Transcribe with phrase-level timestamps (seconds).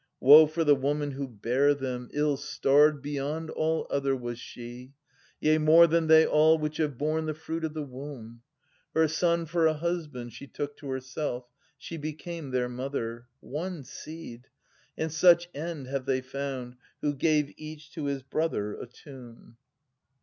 [0.19, 4.93] Woe for the woman who bare them, ill starred beyond all other Was she,
[5.39, 8.41] yea, more than they all which have borne the fruit of the womb!
[8.95, 11.45] Her son for a husband she took to herself;
[11.77, 13.27] she became their mother!
[13.43, 14.47] 930 One seed—
[14.97, 19.57] and such end have they found, who gave each to his brother a tomb